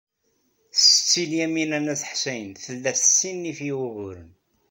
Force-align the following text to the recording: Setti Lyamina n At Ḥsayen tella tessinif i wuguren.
Setti 0.85 1.23
Lyamina 1.29 1.77
n 1.83 1.91
At 1.93 2.01
Ḥsayen 2.11 2.51
tella 2.63 2.91
tessinif 2.97 3.59
i 3.69 3.71
wuguren. 3.77 4.29